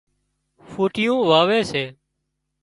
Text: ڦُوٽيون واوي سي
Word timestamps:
ڦُوٽيون 0.69 1.19
واوي 1.29 1.59
سي 1.71 1.83